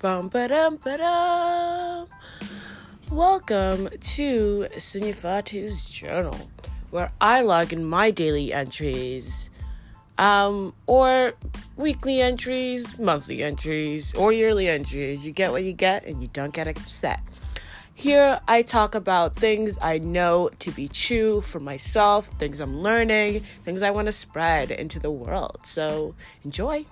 [0.00, 2.06] Bum ba-dum ba-dum.
[3.10, 6.48] Welcome to Sunufatou's journal,
[6.90, 9.50] where I log in my daily entries,
[10.16, 11.34] um, or
[11.76, 15.26] weekly entries, monthly entries, or yearly entries.
[15.26, 17.20] You get what you get, and you don't get upset.
[17.94, 23.44] Here, I talk about things I know to be true for myself, things I'm learning,
[23.66, 25.60] things I want to spread into the world.
[25.64, 26.86] So, enjoy.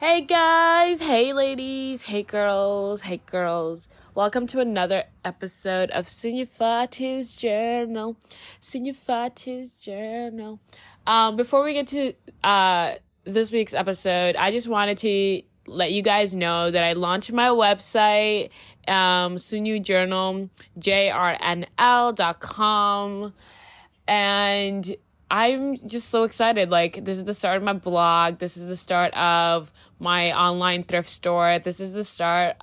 [0.00, 3.88] Hey guys, hey ladies, hey girls, hey girls.
[4.14, 8.16] Welcome to another episode of Sunufatou's Journal.
[8.62, 10.60] Sunufatou's Journal.
[11.04, 12.12] Um, before we get to
[12.44, 17.32] uh, this week's episode, I just wanted to let you guys know that I launched
[17.32, 18.50] my website,
[18.86, 21.74] um, Sunyu Journal, jrnl.com.
[24.06, 24.96] And
[25.30, 26.70] I'm just so excited.
[26.70, 28.38] Like, this is the start of my blog.
[28.38, 31.58] This is the start of my online thrift store.
[31.58, 32.56] This is the start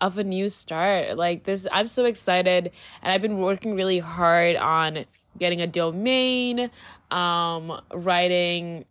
[0.00, 1.16] of a new start.
[1.18, 2.72] Like, this, I'm so excited.
[3.02, 5.04] And I've been working really hard on
[5.38, 6.70] getting a domain,
[7.10, 8.86] um, writing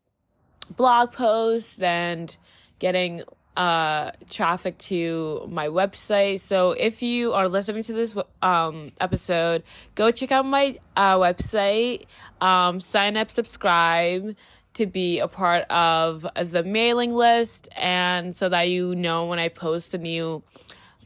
[0.75, 2.35] blog posts, and
[2.77, 3.23] getting
[3.59, 6.39] uh traffic to my website.
[6.39, 9.63] So if you are listening to this um episode
[9.95, 12.05] go check out my uh website.
[12.39, 14.37] Um sign up subscribe
[14.75, 19.49] to be a part of the mailing list and so that you know when i
[19.49, 20.41] post a new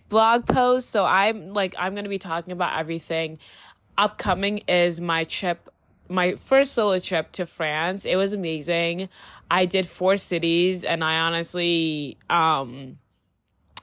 [0.10, 0.92] blog post.
[0.92, 3.40] So i'm like i'm going to be talking about everything.
[3.98, 5.73] Upcoming is my trip
[6.09, 9.09] my first solo trip to france it was amazing
[9.54, 12.98] I did four cities and I honestly um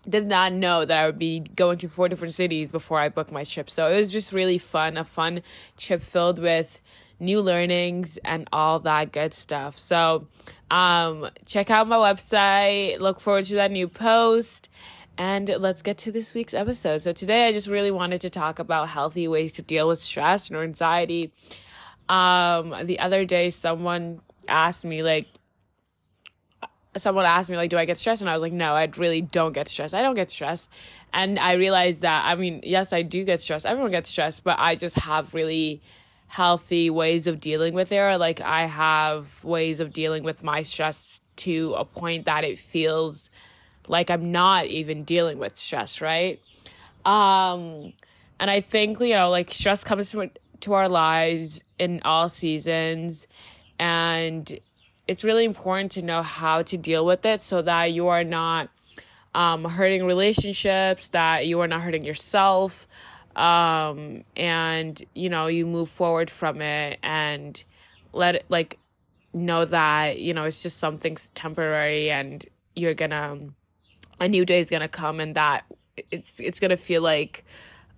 [0.09, 3.31] did not know that I would be going to four different cities before I booked
[3.31, 3.71] my trip.
[3.71, 5.43] So it was just really fun, a fun
[5.77, 6.81] trip filled with
[7.21, 9.79] new learnings and all that good stuff.
[9.79, 10.27] So
[10.73, 14.69] um check out my website, look forward to that new post.
[15.19, 16.99] And let's get to this week's episode.
[17.03, 20.49] So, today I just really wanted to talk about healthy ways to deal with stress
[20.49, 21.31] and anxiety.
[22.11, 25.29] Um, the other day, someone asked me, like,
[26.97, 28.21] someone asked me like do i get stressed?
[28.21, 29.95] And i was like no i really don't get stressed.
[29.95, 30.69] I don't get stressed.
[31.13, 33.65] And i realized that i mean yes i do get stressed.
[33.65, 35.83] Everyone gets stressed but i just have really
[36.27, 37.99] healthy ways of dealing with it.
[37.99, 42.59] Or like i have ways of dealing with my stress to a point that it
[42.59, 43.31] feels
[43.87, 46.41] like i'm not even dealing with stress right?
[47.07, 47.93] Um
[48.41, 50.29] and i think you know like stress comes to,
[50.63, 53.27] to our lives in all seasons.
[53.79, 54.59] And
[55.09, 58.69] it's really important to know how to deal with it so that you are not
[59.35, 62.87] um, hurting relationships, that you are not hurting yourself,
[63.37, 67.63] um, and you know you move forward from it and
[68.13, 68.79] let it like
[69.33, 73.39] know that you know it's just something temporary and you're gonna
[74.19, 75.65] a new day is gonna come and that
[76.11, 77.45] it's it's gonna feel like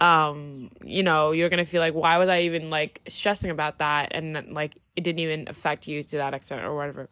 [0.02, 4.08] um you know you're gonna feel like why was i even like stressing about that
[4.12, 7.08] and like it didn't even affect you to that extent or whatever.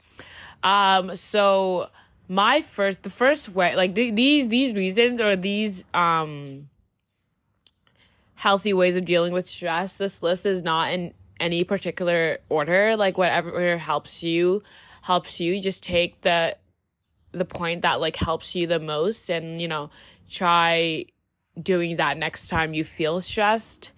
[0.63, 1.89] Um, so
[2.29, 6.69] my first, the first way, like th- these these reasons or these um
[8.35, 9.97] healthy ways of dealing with stress.
[9.97, 12.97] This list is not in any particular order.
[12.97, 14.63] Like whatever helps you,
[15.03, 15.61] helps you.
[15.61, 16.57] Just take the
[17.33, 19.91] the point that like helps you the most, and you know
[20.29, 21.07] try
[21.61, 23.93] doing that next time you feel stressed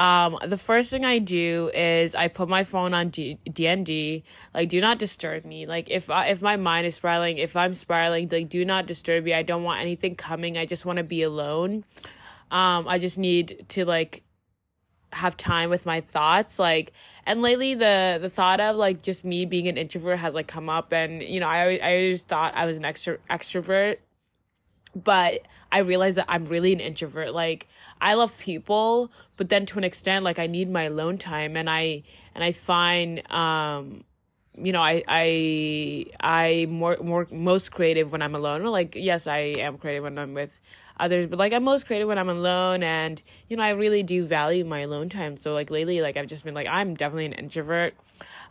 [0.00, 4.22] um, the first thing I do is I put my phone on D- DND,
[4.54, 5.66] like do not disturb me.
[5.66, 9.24] Like if I, if my mind is spiraling, if I'm spiraling, like do not disturb
[9.24, 9.34] me.
[9.34, 10.56] I don't want anything coming.
[10.56, 11.84] I just want to be alone.
[12.50, 14.22] Um, I just need to like
[15.12, 16.58] have time with my thoughts.
[16.58, 16.94] Like,
[17.26, 20.70] and lately the the thought of like just me being an introvert has like come
[20.70, 23.98] up, and you know I I always thought I was an extro extrovert,
[24.94, 25.42] but
[25.72, 27.32] I realized that I'm really an introvert.
[27.32, 27.68] Like
[28.00, 31.68] I love people, but then to an extent, like I need my alone time, and
[31.68, 32.02] I
[32.34, 34.04] and I find, um,
[34.56, 38.64] you know, I I I more more most creative when I'm alone.
[38.64, 40.58] Like yes, I am creative when I'm with
[40.98, 44.24] others, but like I'm most creative when I'm alone, and you know, I really do
[44.24, 45.38] value my alone time.
[45.38, 47.94] So like lately, like I've just been like I'm definitely an introvert.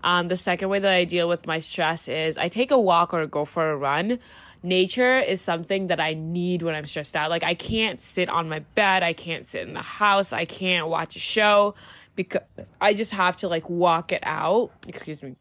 [0.04, 3.14] Um, the second way that I deal with my stress is I take a walk
[3.14, 4.20] or go for a run
[4.64, 7.30] nature is something that I need when I'm stressed out.
[7.30, 10.88] Like I can't sit on my bed, I can't sit in the house, I can't
[10.88, 11.76] watch a show
[12.16, 12.42] because
[12.82, 14.72] I just have to like walk it out.
[14.88, 15.36] Excuse me.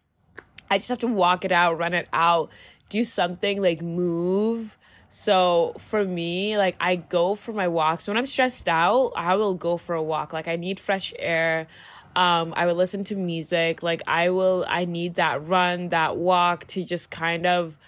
[0.70, 2.50] I just have to walk it out, run it out,
[2.88, 4.76] do something like move.
[5.08, 8.06] So for me, like I go for my walks.
[8.06, 10.32] When I'm stressed out, I will go for a walk.
[10.32, 11.66] Like I need fresh air.
[12.14, 13.82] Um, I would listen to music.
[13.82, 17.78] Like I will, I need that run, that walk to just kind of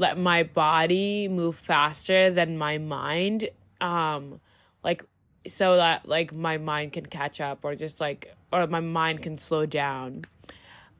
[0.00, 3.50] let my body move faster than my mind.
[3.82, 4.40] Um,
[4.82, 5.04] like
[5.46, 9.36] so that like my mind can catch up or just like or my mind can
[9.36, 10.24] slow down.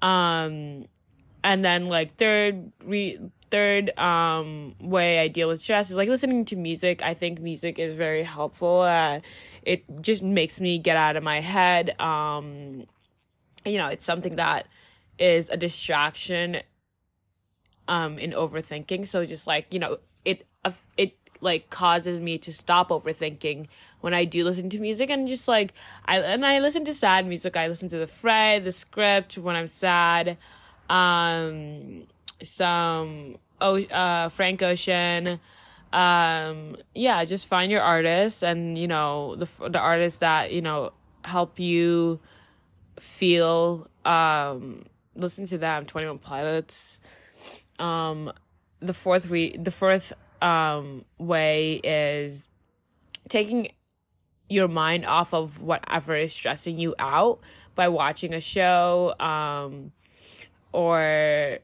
[0.02, 0.85] Um,
[1.43, 3.19] and then like third re
[3.50, 7.03] third um way I deal with stress is like listening to music.
[7.03, 8.82] I think music is very helpful.
[8.82, 9.20] Uh,
[9.62, 11.99] it just makes me get out of my head.
[11.99, 12.85] Um,
[13.64, 14.67] you know, it's something that
[15.19, 16.61] is a distraction
[17.90, 19.06] um in overthinking.
[19.06, 23.66] So just like, you know, it uh, it like causes me to stop overthinking
[24.00, 25.75] when I do listen to music and just like
[26.06, 27.56] I and I listen to sad music.
[27.56, 30.38] I listen to the Fray, the script when I'm sad.
[30.88, 32.06] Um
[32.42, 35.40] some oh uh Frank Ocean
[35.93, 40.93] um yeah just find your artists and you know the the artists that you know
[41.25, 42.20] help you
[43.00, 44.84] feel um
[45.16, 47.00] listen to them 21 pilots
[47.81, 48.32] um
[48.81, 50.12] the fourth we the fourth
[50.43, 52.49] um way is
[53.29, 53.71] taking
[54.49, 57.41] your mind off of whatever is stressing you out
[57.75, 59.93] by watching a show um
[60.73, 61.59] or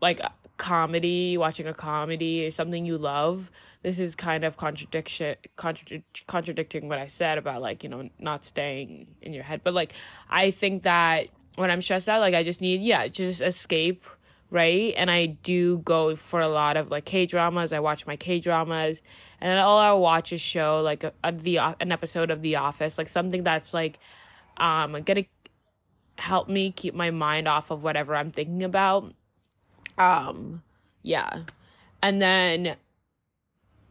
[0.00, 0.20] like
[0.58, 3.50] comedy, watching a comedy or something you love,
[3.82, 8.44] this is kind of contradiction contradict, contradicting what I said about like, you know, not
[8.44, 9.62] staying in your head.
[9.64, 9.94] But like
[10.28, 14.04] I think that when I'm stressed out, like I just need yeah, just escape,
[14.50, 14.94] right?
[14.96, 17.72] And I do go for a lot of like K dramas.
[17.72, 19.02] I watch my K dramas,
[19.40, 22.56] and then all I'll watch is show like a, a, the an episode of The
[22.56, 23.98] Office, like something that's like
[24.56, 25.24] um gonna
[26.18, 29.14] help me keep my mind off of whatever I'm thinking about
[29.98, 30.62] um,
[31.02, 31.42] yeah.
[32.02, 32.76] And then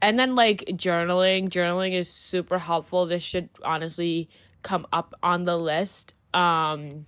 [0.01, 3.05] and then like journaling, journaling is super helpful.
[3.05, 4.29] This should honestly
[4.63, 6.13] come up on the list.
[6.33, 7.05] Um,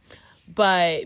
[0.53, 1.05] but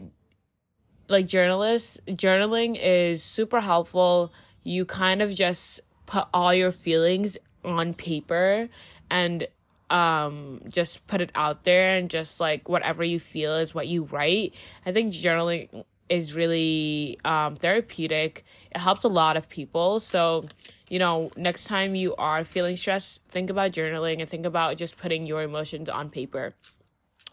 [1.08, 4.32] like journalists, journaling is super helpful.
[4.64, 8.70] You kind of just put all your feelings on paper
[9.10, 9.48] and
[9.90, 14.04] um just put it out there and just like whatever you feel is what you
[14.06, 14.54] write.
[14.86, 18.46] I think journaling is really um, therapeutic.
[18.72, 20.00] It helps a lot of people.
[20.00, 20.46] So,
[20.90, 24.98] you know, next time you are feeling stressed, think about journaling and think about just
[24.98, 26.54] putting your emotions on paper.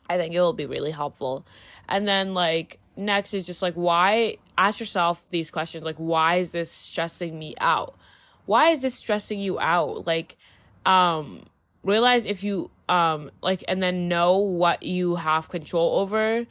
[0.09, 1.47] I think it will be really helpful.
[1.89, 4.37] And then, like, next is just like, why?
[4.57, 7.97] Ask yourself these questions like, why is this stressing me out?
[8.47, 10.07] Why is this stressing you out?
[10.07, 10.37] Like,
[10.87, 11.45] um,
[11.83, 16.47] realize if you, um, like, and then know what you have control over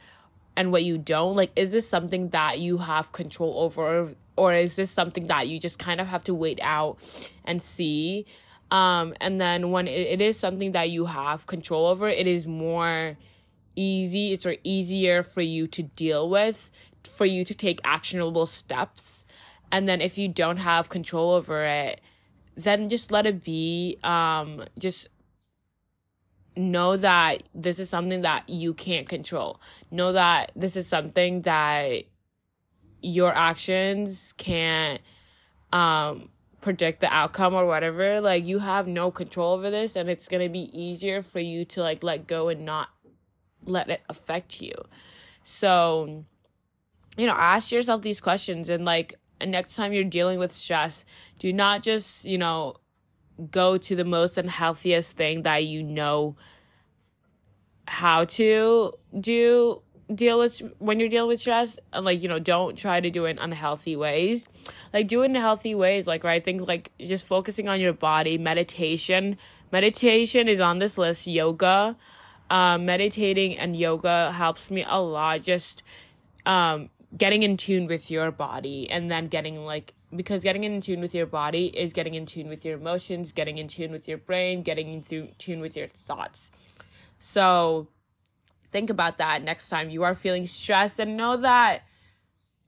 [0.56, 4.76] and what you don't like is this something that you have control over or is
[4.76, 6.98] this something that you just kind of have to wait out
[7.44, 8.26] and see
[8.70, 12.46] um and then when it, it is something that you have control over it is
[12.46, 13.16] more
[13.76, 16.70] easy it's or easier for you to deal with
[17.04, 19.24] for you to take actionable steps
[19.72, 22.00] and then if you don't have control over it
[22.56, 25.08] then just let it be um just
[26.56, 29.60] know that this is something that you can't control.
[29.90, 32.04] Know that this is something that
[33.02, 35.00] your actions can't
[35.72, 36.28] um
[36.60, 38.20] predict the outcome or whatever.
[38.20, 41.64] Like you have no control over this and it's going to be easier for you
[41.66, 42.88] to like let go and not
[43.64, 44.72] let it affect you.
[45.44, 46.24] So
[47.16, 49.14] you know, ask yourself these questions and like
[49.46, 51.04] next time you're dealing with stress,
[51.38, 52.76] do not just, you know,
[53.50, 56.36] go to the most unhealthiest thing that you know
[57.86, 59.82] how to do
[60.14, 61.78] deal with when you're dealing with stress.
[61.92, 64.46] And like you know don't try to do it in unhealthy ways.
[64.92, 66.06] Like do it in healthy ways.
[66.06, 68.36] Like right think like just focusing on your body.
[68.38, 69.38] Meditation
[69.72, 71.26] meditation is on this list.
[71.26, 71.96] Yoga
[72.50, 75.82] um meditating and yoga helps me a lot just
[76.46, 81.00] um getting in tune with your body and then getting like because getting in tune
[81.00, 84.18] with your body is getting in tune with your emotions, getting in tune with your
[84.18, 86.50] brain, getting in tune with your thoughts.
[87.18, 87.88] So
[88.72, 91.82] think about that next time you are feeling stressed and know that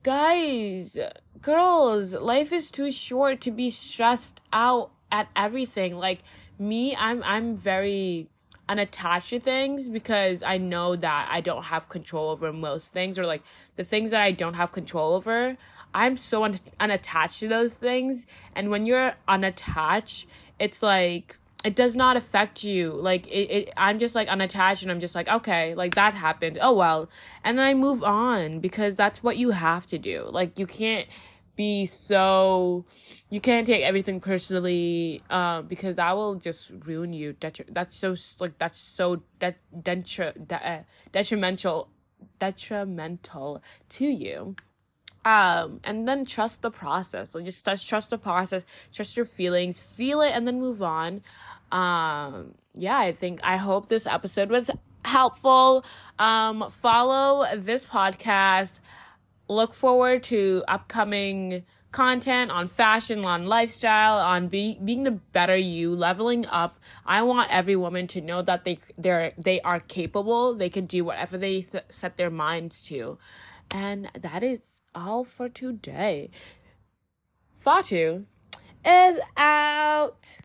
[0.03, 0.97] guys,
[1.41, 5.95] girls, life is too short to be stressed out at everything.
[5.95, 6.23] Like
[6.59, 8.29] me, I'm I'm very
[8.69, 13.25] unattached to things because I know that I don't have control over most things or
[13.25, 13.43] like
[13.75, 15.57] the things that I don't have control over,
[15.93, 18.25] I'm so un- unattached to those things.
[18.55, 20.27] And when you're unattached,
[20.59, 22.91] it's like it does not affect you.
[22.91, 26.57] Like it, it I'm just like unattached and I'm just like, okay, like that happened.
[26.61, 27.09] Oh well.
[27.43, 30.27] And then I move on because that's what you have to do.
[30.29, 31.07] Like you can't
[31.55, 32.85] be so
[33.29, 37.33] you can't take everything personally uh, because that will just ruin you.
[37.33, 41.89] Detri- that's so like that's so de- de- uh, detrimental
[42.39, 44.55] detrimental to you.
[45.25, 47.31] Um and then trust the process.
[47.31, 51.21] So just trust the process trust your feelings feel it and then move on.
[51.71, 54.69] Um yeah i think i hope this episode was
[55.05, 55.85] helpful.
[56.19, 58.79] Um follow this podcast
[59.53, 65.95] look forward to upcoming content on fashion, on lifestyle, on be, being the better you,
[65.95, 66.77] leveling up.
[67.05, 70.55] I want every woman to know that they they're they are capable.
[70.55, 73.17] They can do whatever they th- set their minds to,
[73.71, 74.59] and that is
[74.93, 76.31] all for today.
[77.63, 78.25] Fatou
[78.85, 80.37] is out.